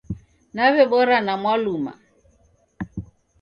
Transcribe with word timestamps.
Naw'ebora 0.55 1.17
na 1.25 1.33
Mwaluma 1.41 1.93